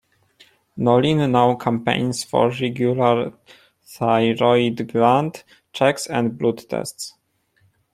Nolin 0.79 1.29
now 1.31 1.53
campaigns 1.53 2.23
for 2.23 2.49
regular 2.49 3.33
thyroid 3.83 4.87
gland 4.91 5.43
checks 5.73 6.07
and 6.07 6.39
blood 6.39 6.67
tests. 6.67 7.13